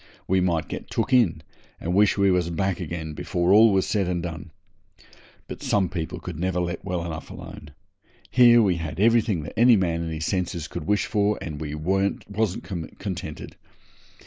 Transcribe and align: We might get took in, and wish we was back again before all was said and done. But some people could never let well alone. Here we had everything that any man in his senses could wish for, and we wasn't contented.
We 0.27 0.41
might 0.41 0.67
get 0.67 0.89
took 0.89 1.13
in, 1.13 1.43
and 1.79 1.93
wish 1.93 2.17
we 2.17 2.31
was 2.31 2.49
back 2.49 2.79
again 2.79 3.13
before 3.13 3.53
all 3.53 3.71
was 3.71 3.85
said 3.85 4.07
and 4.07 4.23
done. 4.23 4.49
But 5.47 5.61
some 5.61 5.89
people 5.89 6.19
could 6.19 6.39
never 6.39 6.59
let 6.59 6.83
well 6.83 7.05
alone. 7.05 7.69
Here 8.31 8.63
we 8.63 8.77
had 8.77 8.99
everything 8.99 9.43
that 9.43 9.53
any 9.55 9.75
man 9.75 10.01
in 10.01 10.09
his 10.09 10.25
senses 10.25 10.67
could 10.67 10.85
wish 10.87 11.05
for, 11.05 11.37
and 11.39 11.61
we 11.61 11.75
wasn't 11.75 12.63
contented. 12.97 13.57